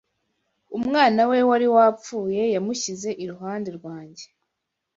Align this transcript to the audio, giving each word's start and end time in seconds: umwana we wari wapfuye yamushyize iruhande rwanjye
umwana 0.77 1.21
we 1.29 1.37
wari 1.49 1.67
wapfuye 1.75 2.43
yamushyize 2.55 3.09
iruhande 3.23 3.69
rwanjye 3.77 4.25